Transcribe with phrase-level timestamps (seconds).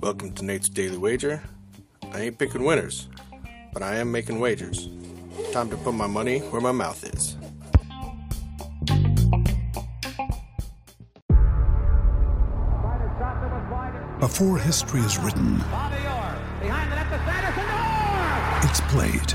[0.00, 1.42] Welcome to Nate's Daily Wager.
[2.12, 3.08] I ain't picking winners,
[3.74, 4.88] but I am making wagers.
[5.52, 7.36] Time to put my money where my mouth is.
[14.20, 15.60] Before history is written,
[18.62, 19.34] it's played.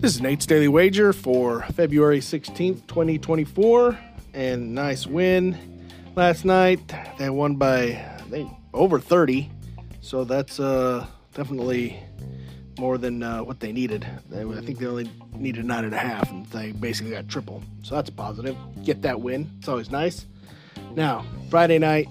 [0.00, 3.98] This is Nate's Daily Wager for February 16th, 2024.
[4.34, 6.92] And nice win last night.
[7.18, 9.50] They won by, I think, over 30.
[10.02, 11.98] So that's uh, definitely
[12.78, 14.06] more than uh, what they needed.
[14.28, 17.62] They, I think they only needed nine and a half, and they basically got triple.
[17.82, 18.56] So that's positive.
[18.84, 19.50] Get that win.
[19.58, 20.26] It's always nice.
[20.94, 22.08] Now, Friday night,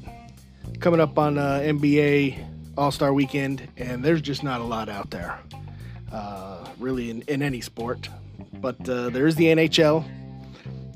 [0.80, 2.44] coming up on uh, NBA
[2.76, 5.40] All Star Weekend, and there's just not a lot out there
[6.14, 8.08] uh, really in, in any sport.
[8.62, 10.06] But uh, there is the NHL.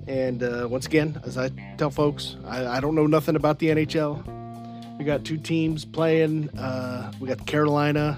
[0.08, 3.68] And uh, once again, as I tell folks, I, I, don't know nothing about the
[3.68, 4.98] NHL.
[4.98, 6.50] We got two teams playing.
[6.58, 8.18] Uh, we got Carolina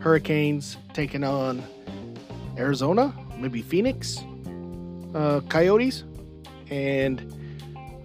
[0.00, 1.64] Hurricanes taking on
[2.58, 4.22] Arizona, maybe Phoenix
[5.14, 6.04] uh, Coyotes.
[6.70, 7.34] And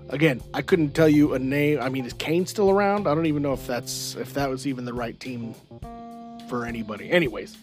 [0.09, 1.79] again, I couldn't tell you a name.
[1.81, 3.07] I mean, is Kane still around?
[3.07, 5.55] I don't even know if that's if that was even the right team
[6.49, 7.11] for anybody.
[7.11, 7.57] Anyways,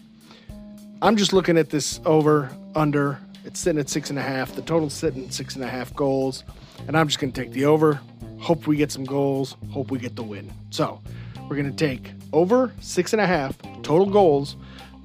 [1.03, 3.19] I'm just looking at this over, under.
[3.43, 4.55] It's sitting at six and a half.
[4.55, 6.45] The total's sitting at six and a half goals.
[6.87, 7.99] And I'm just going to take the over.
[8.39, 9.57] Hope we get some goals.
[9.69, 10.49] Hope we get the win.
[10.69, 11.01] So
[11.49, 14.55] we're going to take over six and a half total goals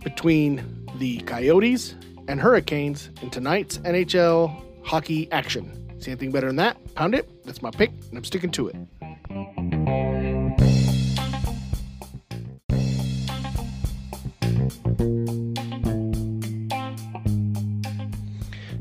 [0.04, 1.96] between the Coyotes
[2.28, 4.54] and Hurricanes in tonight's NHL
[4.84, 6.00] hockey action.
[6.00, 6.76] See anything better than that?
[6.94, 7.44] Pound it.
[7.44, 8.76] That's my pick, and I'm sticking to it.